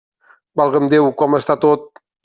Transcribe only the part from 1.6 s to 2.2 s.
tot!